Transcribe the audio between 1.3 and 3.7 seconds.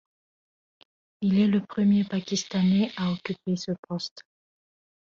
est le premier Pakistanais à occuper